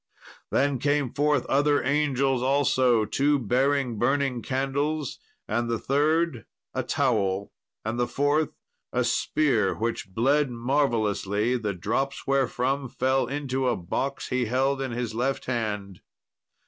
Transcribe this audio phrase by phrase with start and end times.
[0.49, 7.51] Then came forth other angels also two bearing burning candles, and the third a towel,
[7.85, 8.49] and the fourth
[8.91, 14.89] a spear which bled marvellously, the drops wherefrom fell into a box he held in
[14.89, 16.01] his left hand.